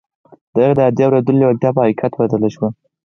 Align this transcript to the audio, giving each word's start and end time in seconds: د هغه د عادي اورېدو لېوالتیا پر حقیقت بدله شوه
د 0.53 0.55
هغه 0.67 0.71
د 0.77 0.79
عادي 0.85 1.03
اورېدو 1.05 1.37
لېوالتیا 1.39 1.69
پر 1.75 1.81
حقیقت 1.85 2.11
بدله 2.19 2.47
شوه 2.55 2.69